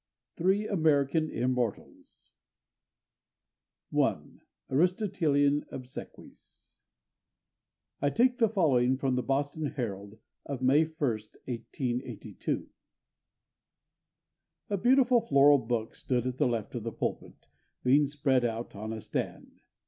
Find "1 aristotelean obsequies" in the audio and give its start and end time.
3.91-6.79